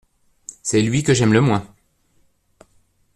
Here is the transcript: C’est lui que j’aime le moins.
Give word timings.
C’est 0.63 0.81
lui 0.81 1.03
que 1.03 1.13
j’aime 1.13 1.31
le 1.31 1.41
moins. 1.41 1.63